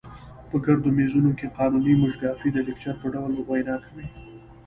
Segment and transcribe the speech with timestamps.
[0.49, 4.07] په ګردو میزونو کې قانوني موشګافۍ د لیکچر په ډول وینا کوي.